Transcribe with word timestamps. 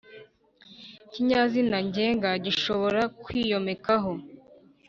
ikinyazina 1.05 1.77
ngenga 1.87 2.29
gishobora 2.45 3.01
kwiyomekaho 3.23 4.11